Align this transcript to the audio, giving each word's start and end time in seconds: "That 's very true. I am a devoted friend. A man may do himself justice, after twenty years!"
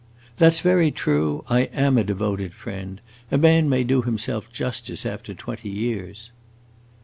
"That 0.37 0.55
's 0.55 0.61
very 0.61 0.89
true. 0.89 1.43
I 1.47 1.69
am 1.85 1.95
a 1.95 2.03
devoted 2.03 2.55
friend. 2.55 2.99
A 3.31 3.37
man 3.37 3.69
may 3.69 3.83
do 3.83 4.01
himself 4.01 4.51
justice, 4.51 5.05
after 5.05 5.35
twenty 5.35 5.69
years!" 5.69 6.31